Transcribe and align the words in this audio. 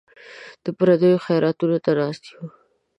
د 0.63 0.65
پردیو 0.77 1.23
خیراتونو 1.25 1.77
ته 1.83 1.91
ناست 1.99 2.23
یو. 2.31 2.43